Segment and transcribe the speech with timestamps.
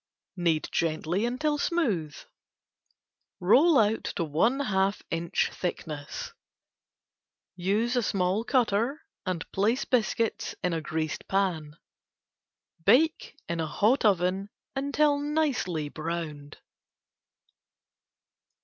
[0.35, 2.15] Knead gently until smooth.
[3.39, 6.33] Roll out to one half inch thickness.
[7.55, 11.75] Use small cutter and place biscuits in greased pan.
[12.83, 16.57] Bake in a hot oven until nicely browned.